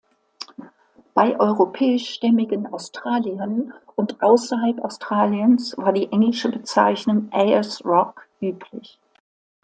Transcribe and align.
Bei 1.13 1.39
europäischstämmigen 1.39 2.65
Australiern 2.65 3.71
und 3.95 4.23
außerhalb 4.23 4.79
Australiens 4.83 5.77
war 5.77 5.93
die 5.93 6.11
englische 6.11 6.49
Bezeichnung 6.49 7.31
"Ayers 7.31 7.85
Rock" 7.85 8.27
üblich. 8.41 8.99